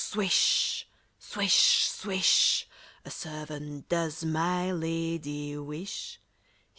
[0.03, 0.87] swish!
[1.19, 1.87] swish!
[1.87, 2.67] swish!
[3.05, 6.19] A servant does my lady wish?